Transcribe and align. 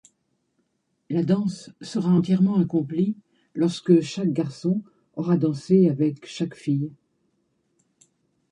La 1.11 1.21
danse 1.23 1.69
sera 1.79 2.09
entièrement 2.09 2.57
accomplie 2.59 3.15
lorsque 3.53 4.01
chaque 4.01 4.33
garçon 4.33 4.81
aura 5.15 5.37
dansé 5.37 5.89
avec 5.91 6.25
chaque 6.25 6.55
fille. 6.55 6.89